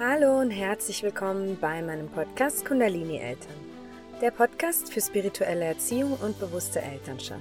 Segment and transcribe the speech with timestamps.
[0.00, 3.56] Hallo und herzlich willkommen bei meinem Podcast Kundalini Eltern,
[4.20, 7.40] der Podcast für spirituelle Erziehung und bewusste Elternschaft.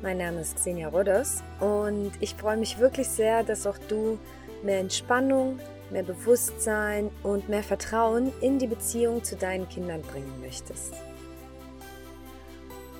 [0.00, 4.16] Mein Name ist Xenia Rodos und ich freue mich wirklich sehr, dass auch du
[4.62, 5.58] mehr Entspannung,
[5.90, 10.94] mehr Bewusstsein und mehr Vertrauen in die Beziehung zu deinen Kindern bringen möchtest.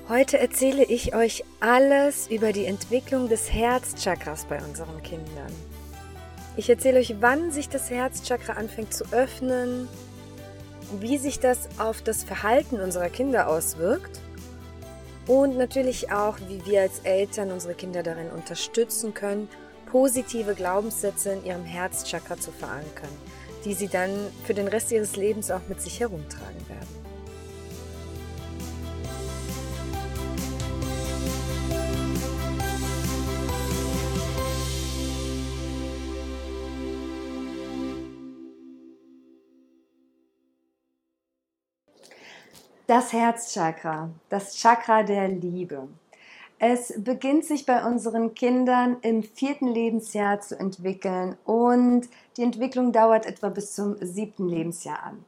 [0.09, 5.53] Heute erzähle ich euch alles über die Entwicklung des Herzchakras bei unseren Kindern.
[6.57, 9.87] Ich erzähle euch, wann sich das Herzchakra anfängt zu öffnen,
[10.99, 14.19] wie sich das auf das Verhalten unserer Kinder auswirkt
[15.27, 19.47] und natürlich auch, wie wir als Eltern unsere Kinder darin unterstützen können,
[19.91, 23.11] positive Glaubenssätze in ihrem Herzchakra zu verankern,
[23.63, 24.09] die sie dann
[24.43, 27.06] für den Rest ihres Lebens auch mit sich herumtragen werden.
[42.87, 45.89] Das Herzchakra, das Chakra der Liebe.
[46.57, 52.07] Es beginnt sich bei unseren Kindern im vierten Lebensjahr zu entwickeln und
[52.37, 55.25] die Entwicklung dauert etwa bis zum siebten Lebensjahr an.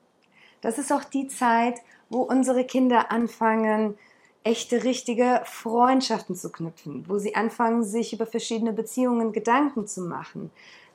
[0.62, 3.98] Das ist auch die Zeit, wo unsere Kinder anfangen,
[4.46, 10.50] echte, richtige Freundschaften zu knüpfen, wo sie anfangen, sich über verschiedene Beziehungen Gedanken zu machen,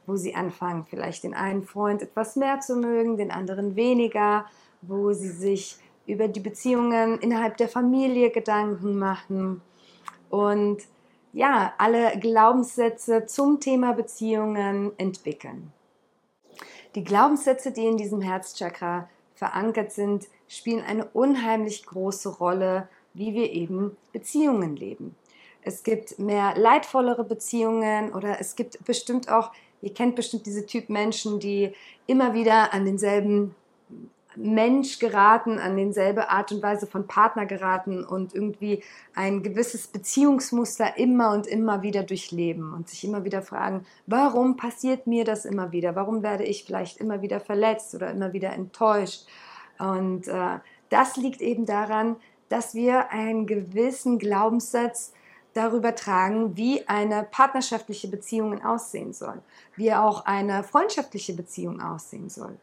[0.06, 4.46] wo sie anfangen, vielleicht den einen Freund etwas mehr zu mögen, den anderen weniger,
[4.80, 9.62] wo sie sich über die Beziehungen innerhalb der Familie Gedanken machen
[10.30, 10.82] und
[11.32, 15.72] ja, alle Glaubenssätze zum Thema Beziehungen entwickeln.
[16.94, 23.50] Die Glaubenssätze, die in diesem Herzchakra verankert sind, spielen eine unheimlich große Rolle, wie wir
[23.52, 25.16] eben Beziehungen leben.
[25.62, 29.50] Es gibt mehr leidvollere Beziehungen oder es gibt bestimmt auch,
[29.82, 31.72] ihr kennt bestimmt diese Typ Menschen, die
[32.06, 33.54] immer wieder an denselben
[34.36, 38.82] Mensch geraten, an denselbe Art und Weise von Partner geraten und irgendwie
[39.14, 45.06] ein gewisses Beziehungsmuster immer und immer wieder durchleben und sich immer wieder fragen, warum passiert
[45.06, 45.94] mir das immer wieder?
[45.94, 49.26] Warum werde ich vielleicht immer wieder verletzt oder immer wieder enttäuscht?
[49.78, 50.58] Und äh,
[50.88, 52.16] das liegt eben daran,
[52.48, 55.12] dass wir einen gewissen Glaubenssatz
[55.54, 59.40] darüber tragen, wie eine partnerschaftliche Beziehung aussehen soll,
[59.76, 62.56] wie auch eine freundschaftliche Beziehung aussehen soll.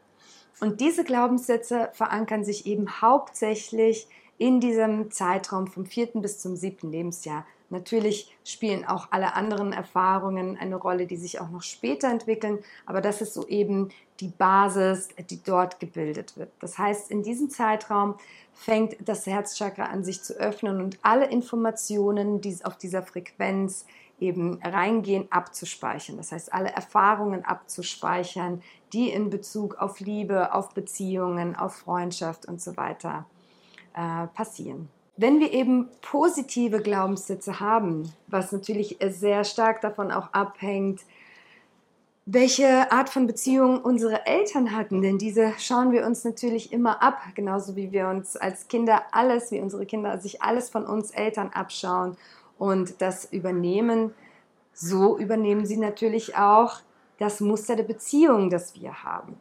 [0.62, 4.08] Und diese Glaubenssätze verankern sich eben hauptsächlich
[4.38, 7.46] in diesem Zeitraum vom vierten bis zum siebten Lebensjahr.
[7.72, 13.02] Natürlich spielen auch alle anderen Erfahrungen eine Rolle, die sich auch noch später entwickeln, aber
[13.02, 13.90] das ist so eben
[14.20, 16.52] die Basis, die dort gebildet wird.
[16.60, 18.16] Das heißt, in diesem Zeitraum
[18.54, 23.86] fängt das Herzchakra an sich zu öffnen und alle Informationen, die auf dieser Frequenz
[24.22, 26.18] eben reingehen, abzuspeichern.
[26.18, 28.62] Das heißt, alle Erfahrungen abzuspeichern,
[28.94, 33.26] die in Bezug auf Liebe, auf Beziehungen, auf Freundschaft und so weiter
[33.94, 34.90] äh, passieren.
[35.18, 41.02] Wenn wir eben positive Glaubenssätze haben, was natürlich sehr stark davon auch abhängt,
[42.26, 47.20] welche Art von Beziehung unsere Eltern hatten, denn diese schauen wir uns natürlich immer ab,
[47.36, 51.50] genauso wie wir uns als Kinder alles, wie unsere Kinder sich alles von uns Eltern
[51.50, 52.16] abschauen
[52.62, 54.14] und das übernehmen.
[54.72, 56.82] So übernehmen sie natürlich auch
[57.18, 59.36] das Muster der Beziehung, das wir haben.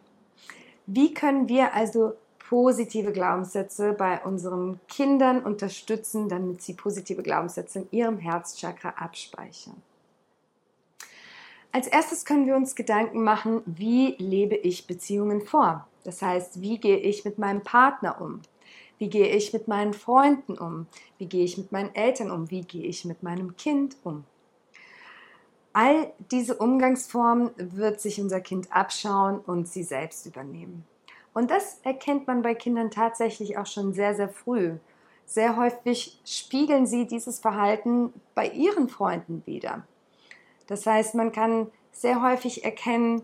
[0.87, 7.89] Wie können wir also positive Glaubenssätze bei unseren Kindern unterstützen, damit sie positive Glaubenssätze in
[7.91, 9.77] ihrem Herzchakra abspeichern?
[11.73, 15.87] Als erstes können wir uns Gedanken machen, wie lebe ich Beziehungen vor?
[16.05, 18.41] Das heißt, wie gehe ich mit meinem Partner um?
[19.01, 20.87] Wie gehe ich mit meinen Freunden um?
[21.17, 22.51] Wie gehe ich mit meinen Eltern um?
[22.51, 24.25] Wie gehe ich mit meinem Kind um?
[25.73, 30.85] All diese Umgangsformen wird sich unser Kind abschauen und sie selbst übernehmen.
[31.33, 34.77] Und das erkennt man bei Kindern tatsächlich auch schon sehr, sehr früh.
[35.25, 39.87] Sehr häufig spiegeln sie dieses Verhalten bei ihren Freunden wieder.
[40.67, 43.23] Das heißt, man kann sehr häufig erkennen,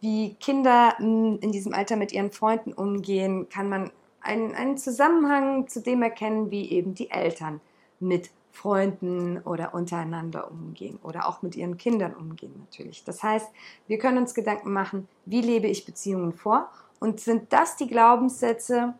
[0.00, 3.90] wie Kinder hm, in diesem Alter mit ihren Freunden umgehen, kann man
[4.24, 7.60] einen, einen Zusammenhang zu dem erkennen, wie eben die Eltern
[8.00, 13.02] mit Freunden oder untereinander umgehen oder auch mit ihren Kindern umgehen natürlich.
[13.04, 13.48] Das heißt,
[13.88, 18.94] wir können uns Gedanken machen, wie lebe ich Beziehungen vor und sind das die Glaubenssätze,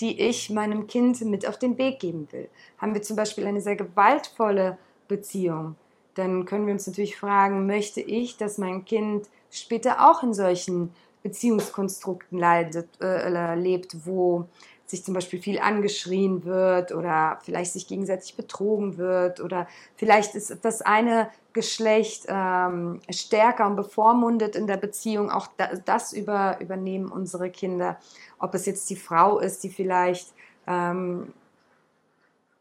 [0.00, 2.48] die ich meinem Kind mit auf den Weg geben will.
[2.78, 4.76] Haben wir zum Beispiel eine sehr gewaltvolle
[5.08, 5.76] Beziehung,
[6.14, 10.92] dann können wir uns natürlich fragen, möchte ich, dass mein Kind später auch in solchen
[11.22, 14.46] Beziehungskonstrukten leidet, äh, lebt, wo
[14.90, 20.56] sich zum Beispiel viel angeschrien wird oder vielleicht sich gegenseitig betrogen wird oder vielleicht ist
[20.62, 25.30] das eine Geschlecht ähm, stärker und bevormundet in der Beziehung.
[25.30, 25.48] Auch
[25.84, 27.98] das, über, übernehmen unsere Kinder.
[28.38, 30.32] Ob es jetzt die Frau ist, die vielleicht
[30.66, 31.32] ähm,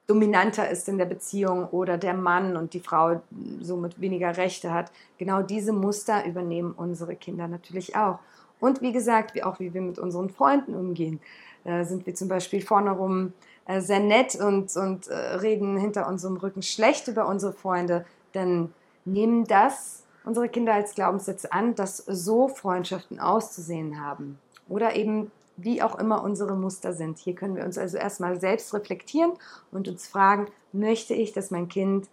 [0.07, 3.21] dominanter ist in der Beziehung oder der Mann und die Frau
[3.61, 4.91] somit weniger Rechte hat.
[5.17, 8.19] Genau diese Muster übernehmen unsere Kinder natürlich auch.
[8.59, 11.19] Und wie gesagt, wie auch wie wir mit unseren Freunden umgehen.
[11.63, 13.33] Äh, sind wir zum Beispiel vorne rum
[13.65, 18.73] äh, sehr nett und, und äh, reden hinter unserem Rücken schlecht über unsere Freunde, dann
[19.05, 24.39] nehmen das unsere Kinder als Glaubenssätze an, dass so Freundschaften auszusehen haben.
[24.67, 27.17] Oder eben wie auch immer unsere Muster sind.
[27.17, 29.33] Hier können wir uns also erstmal selbst reflektieren
[29.71, 32.07] und uns fragen, möchte ich, dass mein Kind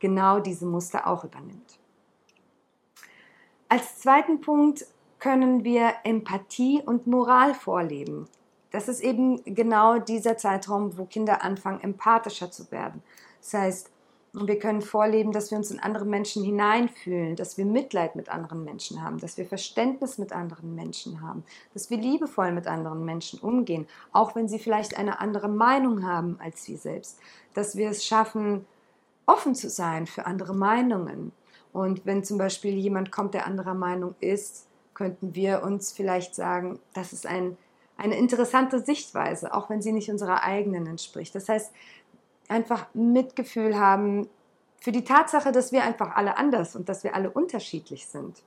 [0.00, 1.78] genau diese Muster auch übernimmt.
[3.68, 4.86] Als zweiten Punkt
[5.18, 8.28] können wir Empathie und Moral vorleben.
[8.70, 13.02] Das ist eben genau dieser Zeitraum, wo Kinder anfangen, empathischer zu werden.
[13.40, 13.90] Das heißt,
[14.34, 18.62] wir können vorleben, dass wir uns in andere Menschen hineinfühlen, dass wir Mitleid mit anderen
[18.62, 23.40] Menschen haben, dass wir Verständnis mit anderen Menschen haben, dass wir liebevoll mit anderen Menschen
[23.40, 27.18] umgehen, auch wenn sie vielleicht eine andere Meinung haben als wir selbst,
[27.54, 28.66] dass wir es schaffen,
[29.26, 31.32] offen zu sein für andere Meinungen.
[31.72, 34.67] Und wenn zum Beispiel jemand kommt, der anderer Meinung ist,
[34.98, 37.56] könnten wir uns vielleicht sagen, das ist ein,
[37.96, 41.36] eine interessante Sichtweise, auch wenn sie nicht unserer eigenen entspricht.
[41.36, 41.72] Das heißt,
[42.48, 44.28] einfach Mitgefühl haben
[44.80, 48.42] für die Tatsache, dass wir einfach alle anders und dass wir alle unterschiedlich sind.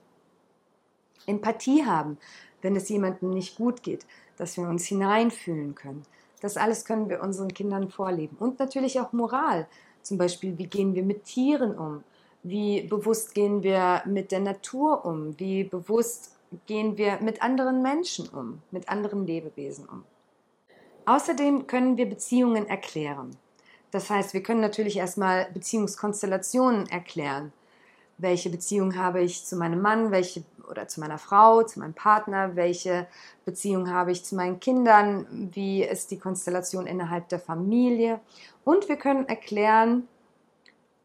[1.26, 2.18] Empathie haben,
[2.60, 4.04] wenn es jemandem nicht gut geht,
[4.36, 6.02] dass wir uns hineinfühlen können.
[6.42, 8.36] Das alles können wir unseren Kindern vorleben.
[8.38, 9.66] Und natürlich auch Moral.
[10.02, 12.04] Zum Beispiel, wie gehen wir mit Tieren um?
[12.42, 15.38] Wie bewusst gehen wir mit der Natur um?
[15.38, 16.31] Wie bewusst
[16.66, 20.04] gehen wir mit anderen Menschen um, mit anderen Lebewesen um?
[21.04, 23.36] Außerdem können wir Beziehungen erklären.
[23.90, 27.52] Das heißt, wir können natürlich erstmal Beziehungskonstellationen erklären.
[28.18, 32.56] Welche Beziehung habe ich zu meinem Mann, welche oder zu meiner Frau, zu meinem Partner,
[32.56, 33.06] welche
[33.44, 38.20] Beziehung habe ich zu meinen Kindern, wie ist die Konstellation innerhalb der Familie.
[38.64, 40.08] Und wir können erklären,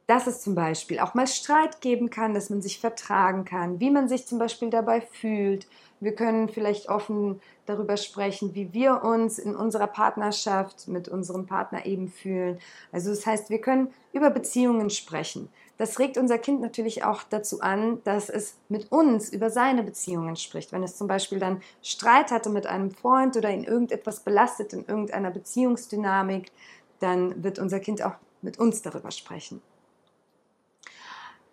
[0.07, 3.91] dass es zum Beispiel auch mal Streit geben kann, dass man sich vertragen kann, wie
[3.91, 5.67] man sich zum Beispiel dabei fühlt.
[5.99, 11.85] Wir können vielleicht offen darüber sprechen, wie wir uns in unserer Partnerschaft mit unserem Partner
[11.85, 12.59] eben fühlen.
[12.93, 15.49] Also das heißt, wir können über Beziehungen sprechen.
[15.77, 20.37] Das regt unser Kind natürlich auch dazu an, dass es mit uns über seine Beziehungen
[20.37, 20.71] spricht.
[20.71, 24.85] Wenn es zum Beispiel dann Streit hatte mit einem Freund oder ihn irgendetwas belastet in
[24.85, 26.51] irgendeiner Beziehungsdynamik,
[26.99, 29.61] dann wird unser Kind auch mit uns darüber sprechen.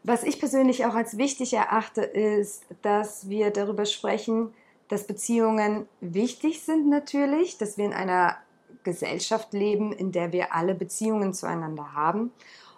[0.07, 4.53] Was ich persönlich auch als wichtig erachte, ist, dass wir darüber sprechen,
[4.89, 8.37] dass Beziehungen wichtig sind natürlich, dass wir in einer
[8.83, 12.33] Gesellschaft leben, in der wir alle Beziehungen zueinander haben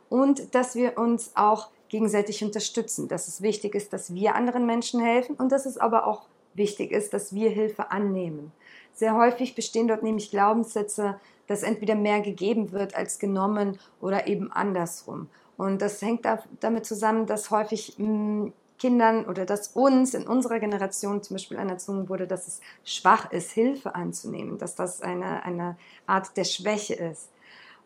[0.08, 5.00] und dass wir uns auch gegenseitig unterstützen, dass es wichtig ist, dass wir anderen Menschen
[5.00, 8.52] helfen und dass es aber auch wichtig ist, dass wir Hilfe annehmen.
[8.94, 11.18] Sehr häufig bestehen dort nämlich Glaubenssätze,
[11.48, 15.28] dass entweder mehr gegeben wird als genommen oder eben andersrum.
[15.56, 16.26] Und das hängt
[16.60, 22.08] damit zusammen, dass häufig hm, Kindern oder dass uns in unserer Generation zum Beispiel anerzogen
[22.08, 25.76] wurde, dass es schwach ist, Hilfe anzunehmen, dass das eine, eine
[26.06, 27.30] Art der Schwäche ist.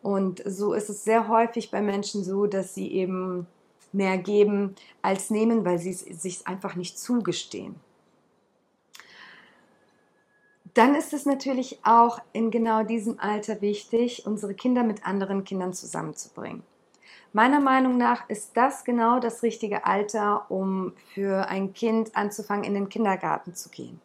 [0.03, 3.47] Und so ist es sehr häufig bei Menschen so, dass sie eben
[3.93, 7.77] mehr geben als nehmen, weil sie es sich einfach nicht zugestehen.
[10.75, 15.73] Dann ist es natürlich auch in genau diesem Alter wichtig, unsere Kinder mit anderen Kindern
[15.73, 16.63] zusammenzubringen.
[17.33, 22.75] Meiner Meinung nach ist das genau das richtige Alter, um für ein Kind anzufangen, in
[22.75, 24.01] den Kindergarten zu gehen.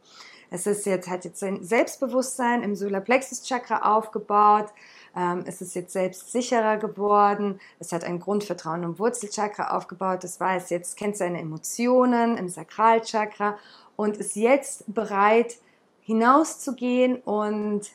[0.52, 4.68] Es ist jetzt, hat jetzt sein Selbstbewusstsein im Solarplexus-Chakra aufgebaut.
[5.16, 7.60] Ähm, es ist jetzt selbstsicherer geworden.
[7.80, 10.24] Es hat ein Grundvertrauen im Wurzelchakra aufgebaut.
[10.24, 13.58] Es weiß jetzt, kennt seine Emotionen im Sakralchakra
[13.96, 15.58] und ist jetzt bereit,
[16.02, 17.90] hinauszugehen und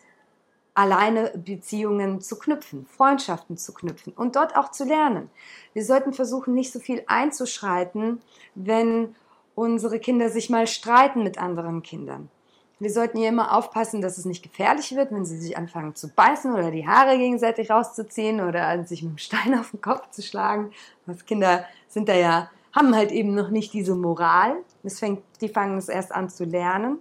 [0.81, 5.29] alleine Beziehungen zu knüpfen, Freundschaften zu knüpfen und dort auch zu lernen.
[5.75, 8.23] Wir sollten versuchen, nicht so viel einzuschreiten,
[8.55, 9.15] wenn
[9.55, 12.31] unsere Kinder sich mal streiten mit anderen Kindern.
[12.79, 16.09] Wir sollten hier immer aufpassen, dass es nicht gefährlich wird, wenn sie sich anfangen zu
[16.09, 20.23] beißen oder die Haare gegenseitig rauszuziehen oder sich mit dem Stein auf den Kopf zu
[20.23, 20.71] schlagen.
[21.05, 24.57] Was Kinder sind da ja, haben halt eben noch nicht diese Moral.
[24.83, 26.99] Das fängt, die fangen es erst an zu lernen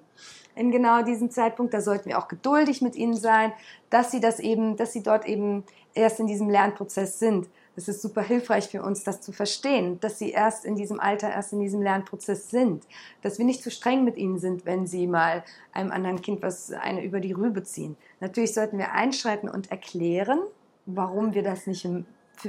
[0.60, 1.74] in genau diesem Zeitpunkt.
[1.74, 3.54] Da sollten wir auch geduldig mit ihnen sein,
[3.90, 7.48] dass sie das eben, dass sie dort eben erst in diesem Lernprozess sind.
[7.76, 11.30] es ist super hilfreich für uns, das zu verstehen, dass sie erst in diesem Alter,
[11.30, 12.86] erst in diesem Lernprozess sind,
[13.22, 16.74] dass wir nicht zu streng mit ihnen sind, wenn sie mal einem anderen Kind was
[16.74, 17.96] eine über die Rübe ziehen.
[18.20, 20.40] Natürlich sollten wir einschreiten und erklären,
[20.86, 21.88] warum wir das nicht,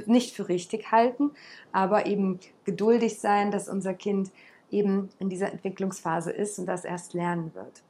[0.05, 1.31] nicht für richtig halten,
[1.71, 4.31] aber eben geduldig sein, dass unser Kind
[4.71, 7.83] eben in dieser Entwicklungsphase ist und das erst lernen wird.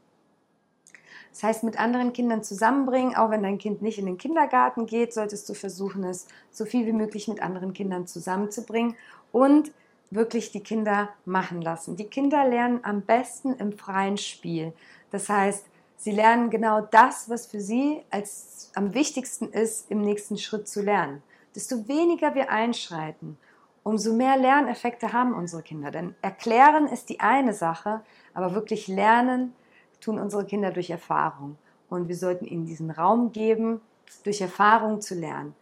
[1.31, 5.13] Das heißt, mit anderen Kindern zusammenbringen, auch wenn dein Kind nicht in den Kindergarten geht,
[5.13, 8.95] solltest du versuchen, es so viel wie möglich mit anderen Kindern zusammenzubringen
[9.31, 9.71] und
[10.09, 11.95] wirklich die Kinder machen lassen.
[11.95, 14.73] Die Kinder lernen am besten im freien Spiel.
[15.09, 20.38] Das heißt, sie lernen genau das, was für sie als am wichtigsten ist, im nächsten
[20.38, 21.23] Schritt zu lernen.
[21.55, 23.38] Desto weniger wir einschreiten,
[23.83, 25.91] umso mehr Lerneffekte haben unsere Kinder.
[25.91, 28.01] Denn erklären ist die eine Sache,
[28.33, 29.53] aber wirklich lernen
[30.00, 31.57] tun unsere Kinder durch Erfahrung.
[31.89, 33.81] Und wir sollten ihnen diesen Raum geben,
[34.23, 35.55] durch Erfahrung zu lernen.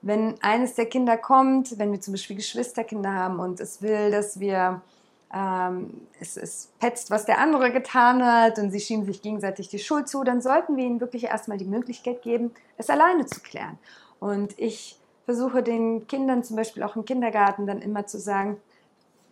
[0.00, 4.40] Wenn eines der Kinder kommt, wenn wir zum Beispiel Geschwisterkinder haben und es will, dass
[4.40, 4.82] wir,
[5.32, 9.78] ähm, es, es petzt, was der andere getan hat und sie schieben sich gegenseitig die
[9.78, 13.78] Schuld zu, dann sollten wir ihnen wirklich erstmal die Möglichkeit geben, es alleine zu klären.
[14.18, 18.58] Und ich versuche den Kindern zum Beispiel auch im Kindergarten dann immer zu sagen,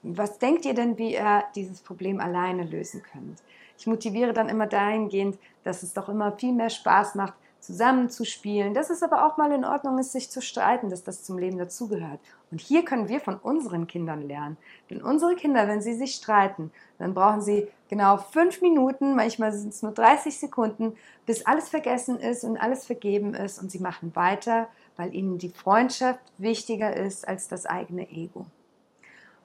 [0.03, 3.43] was denkt ihr denn, wie ihr dieses Problem alleine lösen könnt?
[3.77, 8.25] Ich motiviere dann immer dahingehend, dass es doch immer viel mehr Spaß macht, zusammen zu
[8.25, 11.39] spielen, dass es aber auch mal in Ordnung ist, sich zu streiten, dass das zum
[11.39, 12.19] Leben dazugehört.
[12.51, 14.57] Und hier können wir von unseren Kindern lernen.
[14.89, 19.73] Denn unsere Kinder, wenn sie sich streiten, dann brauchen sie genau fünf Minuten, manchmal sind
[19.73, 24.17] es nur 30 Sekunden, bis alles vergessen ist und alles vergeben ist und sie machen
[24.17, 24.69] weiter,
[25.01, 28.45] weil ihnen die Freundschaft wichtiger ist als das eigene Ego.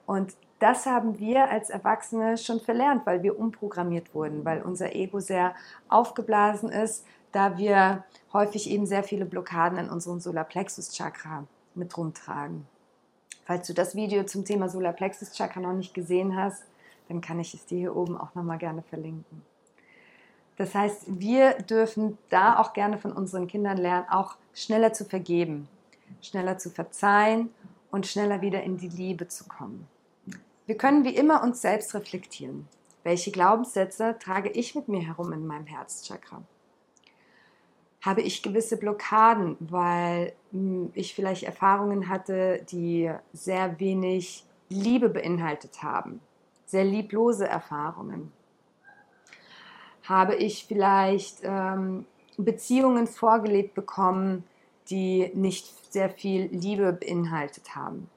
[0.04, 5.18] Und das haben wir als Erwachsene schon verlernt, weil wir umprogrammiert wurden, weil unser Ego
[5.18, 5.54] sehr
[5.88, 12.66] aufgeblasen ist, da wir häufig eben sehr viele Blockaden in unserem Solarplexus-Chakra mit rumtragen.
[13.46, 16.64] Falls du das Video zum Thema Solarplexus-Chakra noch nicht gesehen hast,
[17.08, 19.40] dann kann ich es dir hier oben auch nochmal gerne verlinken.
[20.58, 25.68] Das heißt, wir dürfen da auch gerne von unseren Kindern lernen, auch schneller zu vergeben,
[26.22, 27.50] schneller zu verzeihen
[27.90, 29.86] und schneller wieder in die Liebe zu kommen.
[30.64, 32.66] Wir können wie immer uns selbst reflektieren.
[33.04, 36.42] Welche Glaubenssätze trage ich mit mir herum in meinem Herzchakra?
[38.00, 45.82] Habe ich gewisse Blockaden, weil hm, ich vielleicht Erfahrungen hatte, die sehr wenig Liebe beinhaltet
[45.82, 46.20] haben,
[46.64, 48.32] sehr lieblose Erfahrungen?
[50.02, 52.06] Habe ich vielleicht ähm,
[52.36, 54.44] Beziehungen vorgelebt bekommen,
[54.90, 58.08] die nicht sehr viel Liebe beinhaltet haben?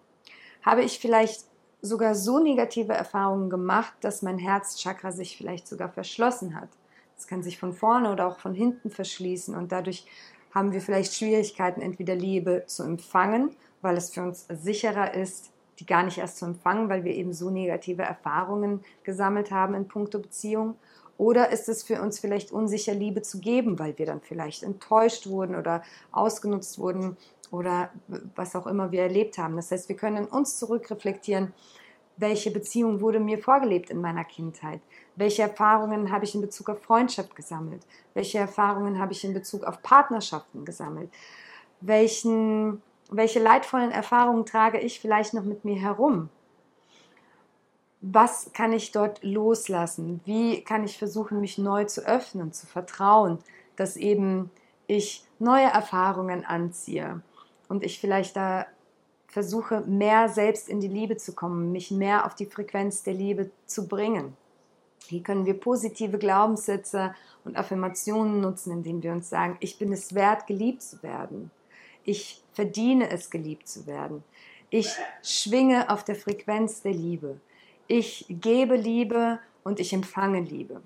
[0.61, 1.45] Habe ich vielleicht
[1.81, 6.69] sogar so negative Erfahrungen gemacht, dass mein Herzchakra sich vielleicht sogar verschlossen hat.
[7.17, 10.05] Es kann sich von vorne oder auch von hinten verschließen und dadurch
[10.53, 15.85] haben wir vielleicht Schwierigkeiten, entweder Liebe zu empfangen, weil es für uns sicherer ist, die
[15.85, 20.19] gar nicht erst zu empfangen, weil wir eben so negative Erfahrungen gesammelt haben in puncto
[20.19, 20.75] Beziehung.
[21.19, 25.27] Oder ist es für uns vielleicht unsicher, Liebe zu geben, weil wir dann vielleicht enttäuscht
[25.27, 25.83] wurden oder
[26.13, 27.17] ausgenutzt wurden
[27.51, 27.89] oder
[28.37, 29.57] was auch immer wir erlebt haben.
[29.57, 31.53] Das heißt, wir können uns zurückreflektieren,
[32.15, 34.79] welche Beziehung wurde mir vorgelebt in meiner Kindheit?
[35.17, 37.81] Welche Erfahrungen habe ich in Bezug auf Freundschaft gesammelt?
[38.13, 41.09] Welche Erfahrungen habe ich in Bezug auf Partnerschaften gesammelt?
[41.81, 46.29] Welchen, welche leidvollen Erfahrungen trage ich vielleicht noch mit mir herum?
[48.01, 50.21] Was kann ich dort loslassen?
[50.25, 53.39] Wie kann ich versuchen, mich neu zu öffnen, zu vertrauen,
[53.75, 54.51] dass eben
[54.87, 57.21] ich neue Erfahrungen anziehe?
[57.69, 58.65] und ich vielleicht da
[59.27, 63.51] versuche, mehr selbst in die Liebe zu kommen, mich mehr auf die Frequenz der Liebe
[63.65, 64.35] zu bringen.
[65.07, 67.15] Hier können wir positive Glaubenssätze
[67.45, 71.51] und Affirmationen nutzen, indem wir uns sagen, ich bin es wert, geliebt zu werden.
[72.03, 74.23] Ich verdiene es, geliebt zu werden.
[74.71, 74.89] Ich
[75.23, 77.39] schwinge auf der Frequenz der Liebe.
[77.91, 80.81] Ich gebe Liebe und ich empfange Liebe.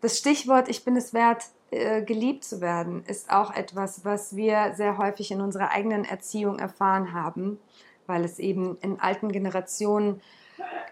[0.00, 4.74] Das Stichwort Ich bin es wert, äh, geliebt zu werden, ist auch etwas, was wir
[4.74, 7.60] sehr häufig in unserer eigenen Erziehung erfahren haben,
[8.08, 10.20] weil es eben in alten Generationen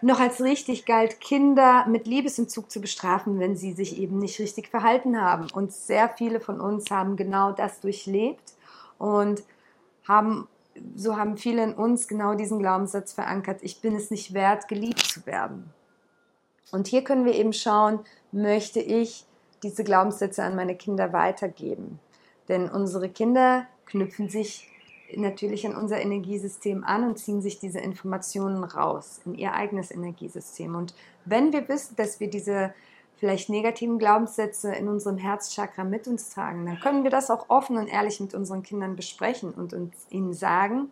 [0.01, 4.69] noch als richtig galt, Kinder mit Liebesentzug zu bestrafen, wenn sie sich eben nicht richtig
[4.69, 5.47] verhalten haben.
[5.51, 8.53] Und sehr viele von uns haben genau das durchlebt
[8.97, 9.43] und
[10.07, 10.47] haben,
[10.95, 14.99] so haben viele in uns genau diesen Glaubenssatz verankert, ich bin es nicht wert, geliebt
[14.99, 15.73] zu werden.
[16.71, 17.99] Und hier können wir eben schauen,
[18.31, 19.25] möchte ich
[19.63, 21.99] diese Glaubenssätze an meine Kinder weitergeben.
[22.47, 24.69] Denn unsere Kinder knüpfen sich
[25.15, 30.75] natürlich an unser Energiesystem an und ziehen sich diese Informationen raus in ihr eigenes Energiesystem.
[30.75, 30.93] Und
[31.25, 32.73] wenn wir wissen, dass wir diese
[33.17, 37.77] vielleicht negativen Glaubenssätze in unserem Herzchakra mit uns tragen, dann können wir das auch offen
[37.77, 40.91] und ehrlich mit unseren Kindern besprechen und uns ihnen sagen,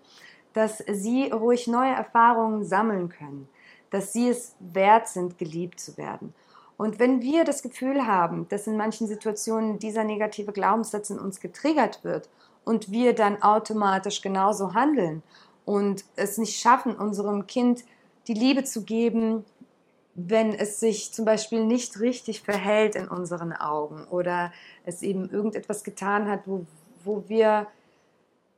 [0.54, 3.50] dass sie ruhig neue Erfahrungen sammeln können,
[3.90, 6.34] dass sie es wert sind, geliebt zu werden.
[6.78, 11.40] Und wenn wir das Gefühl haben, dass in manchen Situationen dieser negative Glaubenssatz in uns
[11.40, 12.30] getriggert wird
[12.66, 15.24] und wir dann automatisch genauso handeln
[15.66, 17.84] und es nicht schaffen, unserem Kind
[18.28, 19.46] die Liebe zu geben,
[20.16, 24.52] wenn es sich zum Beispiel nicht richtig verhält in unseren Augen oder
[24.86, 26.66] es eben irgendetwas getan hat, wo,
[27.04, 27.68] wo wir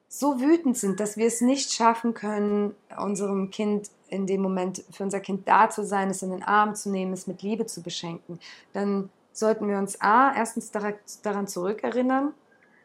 [0.10, 5.04] so wütend sind, dass wir es nicht schaffen können, unserem Kind in dem Moment für
[5.04, 7.82] unser Kind da zu sein, es in den Arm zu nehmen, es mit Liebe zu
[7.82, 8.40] beschenken,
[8.74, 12.34] dann sollten wir uns A, erstens daran zurückerinnern,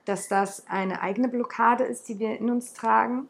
[0.04, 3.28] dass das eine eigene Blockade ist, die wir in uns tragen,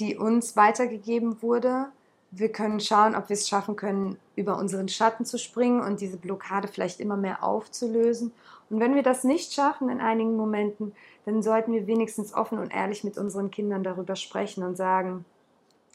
[0.00, 1.88] die uns weitergegeben wurde
[2.34, 6.16] wir können schauen, ob wir es schaffen können, über unseren Schatten zu springen und diese
[6.16, 8.32] Blockade vielleicht immer mehr aufzulösen.
[8.70, 10.94] Und wenn wir das nicht schaffen in einigen Momenten,
[11.26, 15.26] dann sollten wir wenigstens offen und ehrlich mit unseren Kindern darüber sprechen und sagen,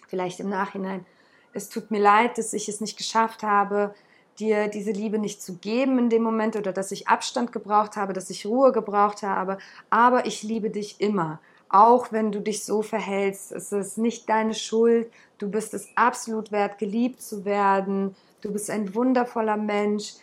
[0.08, 1.06] vielleicht im Nachhinein,
[1.54, 3.96] es tut mir leid, dass ich es nicht geschafft habe,
[4.40, 8.14] dir diese Liebe nicht zu geben in dem Moment oder dass ich Abstand gebraucht habe,
[8.14, 9.58] dass ich Ruhe gebraucht habe,
[9.90, 13.52] aber ich liebe dich immer auch wenn du dich so verhältst.
[13.52, 15.12] Es ist nicht deine Schuld.
[15.38, 18.16] Du bist es absolut wert, geliebt zu werden.
[18.42, 20.14] Du bist ein wundervoller Mensch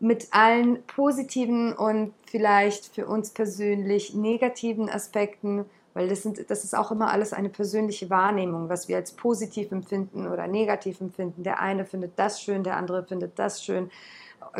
[0.00, 6.76] mit allen positiven und vielleicht für uns persönlich negativen Aspekten, weil das, sind, das ist
[6.76, 11.42] auch immer alles eine persönliche Wahrnehmung, was wir als positiv empfinden oder negativ empfinden.
[11.42, 13.90] Der eine findet das schön, der andere findet das schön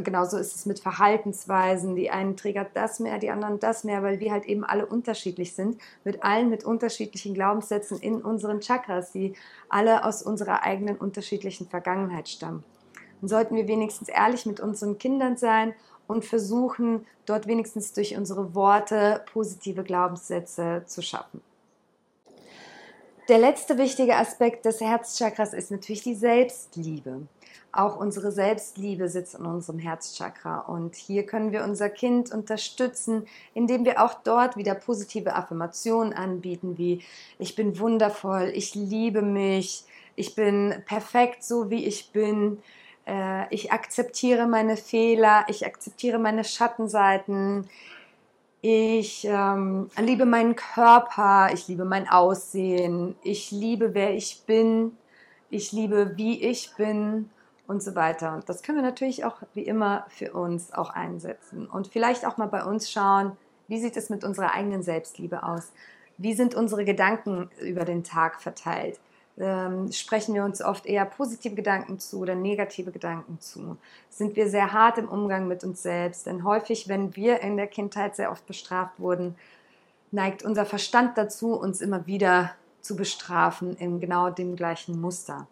[0.02, 1.94] genauso ist es mit Verhaltensweisen.
[1.96, 5.54] Die einen triggert das mehr, die anderen das mehr, weil wir halt eben alle unterschiedlich
[5.54, 9.34] sind, mit allen mit unterschiedlichen Glaubenssätzen in unseren Chakras, die
[9.68, 12.64] alle aus unserer eigenen unterschiedlichen Vergangenheit stammen.
[13.20, 15.74] Dann sollten wir wenigstens ehrlich mit unseren Kindern sein
[16.06, 21.40] und versuchen, dort wenigstens durch unsere Worte positive Glaubenssätze zu schaffen.
[23.28, 27.22] Der letzte wichtige Aspekt des Herzchakras ist natürlich die Selbstliebe.
[27.76, 30.60] Auch unsere Selbstliebe sitzt in unserem Herzchakra.
[30.60, 36.78] Und hier können wir unser Kind unterstützen, indem wir auch dort wieder positive Affirmationen anbieten,
[36.78, 37.02] wie
[37.40, 42.62] ich bin wundervoll, ich liebe mich, ich bin perfekt so wie ich bin,
[43.08, 47.68] äh, ich akzeptiere meine Fehler, ich akzeptiere meine Schattenseiten,
[48.62, 54.96] ich ähm, liebe meinen Körper, ich liebe mein Aussehen, ich liebe wer ich bin,
[55.50, 57.30] ich liebe wie ich bin
[57.66, 58.34] und so weiter.
[58.34, 62.36] Und das können wir natürlich auch wie immer für uns auch einsetzen und vielleicht auch
[62.36, 63.32] mal bei uns schauen,
[63.68, 65.72] wie sieht es mit unserer eigenen Selbstliebe aus?
[66.18, 69.00] Wie sind unsere Gedanken über den Tag verteilt?
[69.36, 73.76] Ähm, sprechen wir uns oft eher positive Gedanken zu oder negative Gedanken zu?
[74.10, 76.26] Sind wir sehr hart im Umgang mit uns selbst?
[76.26, 79.34] Denn häufig, wenn wir in der Kindheit sehr oft bestraft wurden,
[80.12, 85.48] neigt unser Verstand dazu, uns immer wieder zu bestrafen in genau dem gleichen Muster.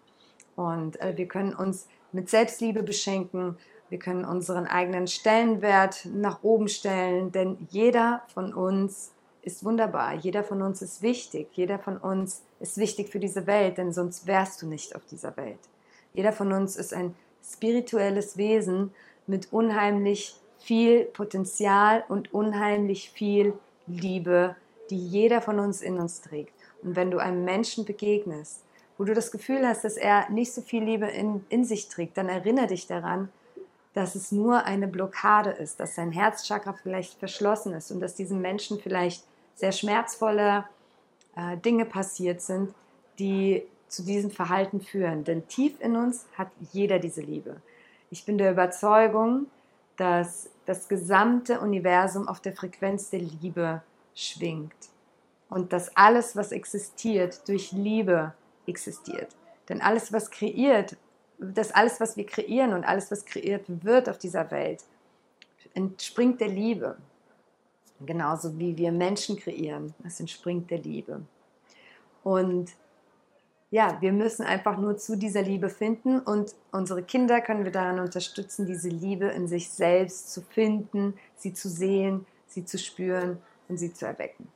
[0.54, 3.56] Und äh, wir können uns mit Selbstliebe beschenken.
[3.88, 10.14] Wir können unseren eigenen Stellenwert nach oben stellen, denn jeder von uns ist wunderbar.
[10.14, 11.48] Jeder von uns ist wichtig.
[11.52, 15.36] Jeder von uns ist wichtig für diese Welt, denn sonst wärst du nicht auf dieser
[15.36, 15.58] Welt.
[16.14, 18.92] Jeder von uns ist ein spirituelles Wesen
[19.26, 23.54] mit unheimlich viel Potenzial und unheimlich viel
[23.86, 24.54] Liebe,
[24.90, 26.52] die jeder von uns in uns trägt.
[26.82, 28.62] Und wenn du einem Menschen begegnest,
[29.02, 32.16] wo du das Gefühl hast, dass er nicht so viel Liebe in, in sich trägt,
[32.16, 33.30] dann erinnere dich daran,
[33.94, 38.40] dass es nur eine Blockade ist, dass sein Herzchakra vielleicht verschlossen ist und dass diesem
[38.40, 39.24] Menschen vielleicht
[39.56, 40.66] sehr schmerzvolle
[41.34, 42.72] äh, Dinge passiert sind,
[43.18, 45.24] die zu diesem Verhalten führen.
[45.24, 47.56] Denn tief in uns hat jeder diese Liebe.
[48.08, 49.46] Ich bin der Überzeugung,
[49.96, 53.82] dass das gesamte Universum auf der Frequenz der Liebe
[54.14, 54.90] schwingt
[55.50, 58.32] und dass alles, was existiert, durch Liebe
[58.66, 59.34] existiert.
[59.68, 60.96] Denn alles, was kreiert,
[61.38, 64.84] das alles, was wir kreieren und alles, was kreiert wird auf dieser Welt,
[65.74, 66.96] entspringt der Liebe.
[68.04, 71.22] Genauso wie wir Menschen kreieren, das entspringt der Liebe.
[72.24, 72.72] Und
[73.70, 78.00] ja, wir müssen einfach nur zu dieser Liebe finden und unsere Kinder können wir daran
[78.00, 83.78] unterstützen, diese Liebe in sich selbst zu finden, sie zu sehen, sie zu spüren und
[83.78, 84.48] sie zu erwecken.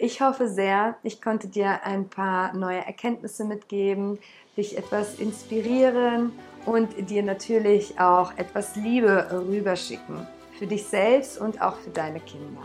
[0.00, 4.20] Ich hoffe sehr, ich konnte dir ein paar neue Erkenntnisse mitgeben,
[4.56, 6.30] dich etwas inspirieren
[6.66, 10.24] und dir natürlich auch etwas Liebe rüberschicken.
[10.56, 12.62] Für dich selbst und auch für deine Kinder.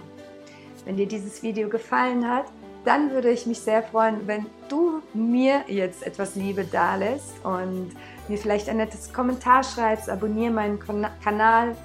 [0.86, 2.46] Wenn dir dieses Video gefallen hat,
[2.86, 7.96] dann würde ich mich sehr freuen, wenn du mir jetzt etwas Liebe dalässt und
[8.28, 10.80] mir vielleicht ein nettes Kommentar schreibst, abonniere meinen
[11.24, 11.76] Kanal,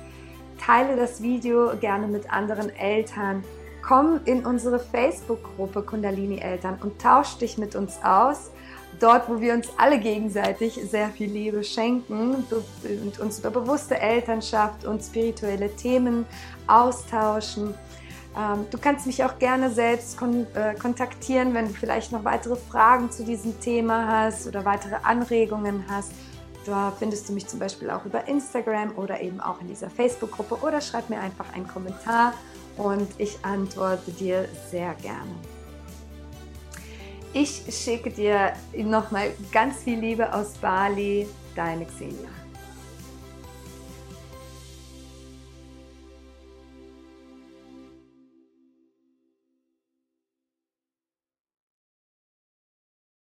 [0.60, 3.42] teile das Video gerne mit anderen Eltern
[3.88, 8.50] komm in unsere Facebook-Gruppe Kundalini Eltern und tausch dich mit uns aus.
[9.00, 14.84] Dort, wo wir uns alle gegenseitig sehr viel Liebe schenken und uns über bewusste Elternschaft
[14.84, 16.26] und spirituelle Themen
[16.66, 17.72] austauschen.
[18.36, 23.10] Ähm, du kannst mich auch gerne selbst äh, kontaktieren, wenn du vielleicht noch weitere Fragen
[23.10, 26.12] zu diesem Thema hast oder weitere Anregungen hast.
[26.66, 30.56] Da findest du mich zum Beispiel auch über Instagram oder eben auch in dieser Facebook-Gruppe
[30.56, 32.34] oder schreib mir einfach einen Kommentar
[32.78, 35.30] und ich antworte dir sehr gerne.
[37.34, 42.37] Ich schicke dir nochmal ganz viel Liebe aus Bali, deine Xenia.